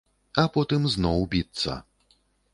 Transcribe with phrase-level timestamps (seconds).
[0.43, 1.79] А потым зноў біцца.